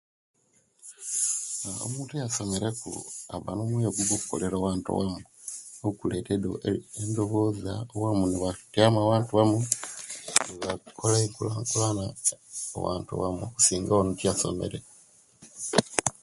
[1.85, 2.91] Omuntu eyasomereku
[3.35, 5.23] aba no'moyo ogwokolera owantu owamu
[5.87, 6.51] okuleta edo
[7.01, 7.73] endoboza
[8.31, 9.59] nebatiama owantu wamu
[10.47, 12.05] nebakola enkulankulana
[12.77, 14.79] owantu wamu okusinga oyo etiyasomere